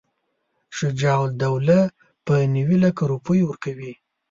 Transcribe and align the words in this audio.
شجاع 0.77 1.17
الدوله 1.29 1.79
به 2.25 2.35
نیوي 2.55 2.77
لکه 2.83 3.03
روپۍ 3.11 3.39
ورکوي. 3.45 3.93